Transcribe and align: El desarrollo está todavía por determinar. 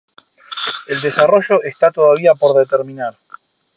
El 0.87 0.99
desarrollo 1.01 1.61
está 1.61 1.91
todavía 1.91 2.33
por 2.33 2.55
determinar. 2.57 3.15